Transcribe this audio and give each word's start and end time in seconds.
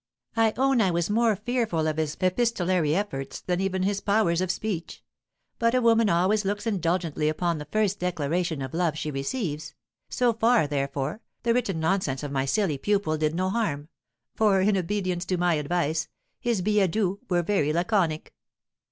I 0.35 0.51
own 0.57 0.81
I 0.81 0.89
was 0.89 1.11
more 1.11 1.35
fearful 1.35 1.85
of 1.85 1.97
his 1.97 2.17
epistolary 2.19 2.95
efforts 2.95 3.39
than 3.39 3.61
even 3.61 3.83
his 3.83 4.01
powers 4.01 4.41
of 4.41 4.49
speech; 4.49 5.03
but 5.59 5.75
a 5.75 5.81
woman 5.83 6.09
always 6.09 6.43
looks 6.43 6.65
indulgently 6.65 7.29
upon 7.29 7.59
the 7.59 7.67
first 7.71 7.99
declaration 7.99 8.63
of 8.63 8.73
love 8.73 8.97
she 8.97 9.11
receives; 9.11 9.75
so 10.09 10.33
far, 10.33 10.65
therefore, 10.65 11.21
the 11.43 11.53
written 11.53 11.79
nonsense 11.79 12.23
of 12.23 12.31
my 12.31 12.45
silly 12.45 12.79
pupil 12.79 13.15
did 13.15 13.35
no 13.35 13.51
harm, 13.51 13.89
for, 14.33 14.59
in 14.59 14.75
obedience 14.75 15.23
to 15.25 15.37
my 15.37 15.53
advice, 15.53 16.07
his 16.39 16.63
billets 16.63 16.91
doux 16.93 17.19
were 17.29 17.43
very 17.43 17.71
laconic. 17.71 18.33